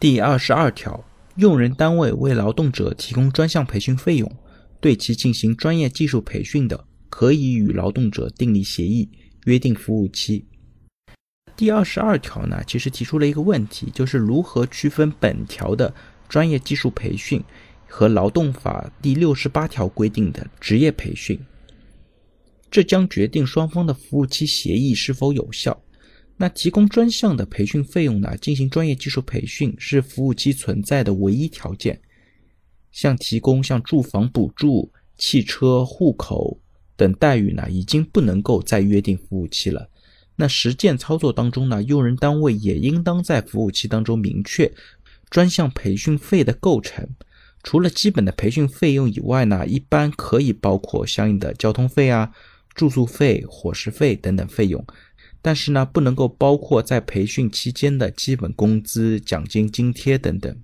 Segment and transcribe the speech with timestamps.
[0.00, 4.32] 第二十二条，用人单位为劳动者提供专项培训费用，
[4.80, 9.08] 对其进行专业技术培训的，可以与劳动者订立协议，
[9.46, 10.46] 约定服务期。
[11.56, 15.92] 第二十二条呢，其实提出了一个问题，就是如何区分本条的
[16.28, 17.42] 专业技术培训
[17.88, 21.40] 和劳动法第六十八条规定的职业培训，
[22.70, 25.82] 这将决定双方的服务期协议是否有效。
[26.40, 28.36] 那提供专项的培训费用呢？
[28.38, 32.00] 进行专业技术培训是服务期存在的唯一条件。
[32.92, 36.60] 像提供像住房补助、汽车、户口
[36.96, 39.90] 等待遇呢，已经不能够再约定服务期了。
[40.36, 44.72] 那实践操作当中呢，用人单位也应当在服务期当中明确
[45.28, 47.08] 专项培训费的构成。
[47.64, 52.32] 除了基本的培训费用以外呢，一般可以包括相应的交通费啊、
[52.74, 54.84] 住宿费、伙食费等等费用。
[55.40, 60.56] 但是呢，不能够包括在培训期间的基本工资、奖金、津贴等等。